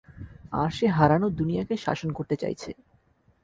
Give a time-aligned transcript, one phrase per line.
[0.53, 2.71] আর সে হারানো দুনিয়াকে শাসন করতে চাইছে।